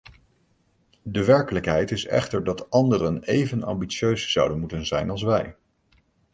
De 1.03 1.25
werkelijkheid 1.25 1.91
is 1.91 2.05
echter 2.05 2.43
dat 2.43 2.69
anderen 2.69 3.23
even 3.23 3.63
ambitieus 3.63 4.31
zouden 4.31 4.59
moeten 4.59 4.85
zijn 4.85 5.09
als 5.09 5.23
wij. 5.23 5.55